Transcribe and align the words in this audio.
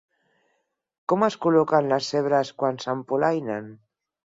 Com 1.13 1.25
es 1.27 1.37
col·loquen 1.43 1.91
les 1.93 2.09
zebres 2.15 2.53
quan 2.63 2.83
s'empolainen? 2.87 3.71